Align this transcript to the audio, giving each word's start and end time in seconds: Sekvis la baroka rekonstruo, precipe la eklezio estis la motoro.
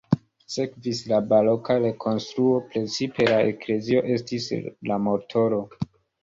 Sekvis 0.51 1.01
la 1.09 1.17
baroka 1.33 1.75
rekonstruo, 1.83 2.55
precipe 2.71 3.27
la 3.29 3.37
eklezio 3.51 4.03
estis 4.17 4.49
la 4.93 4.99
motoro. 5.11 5.63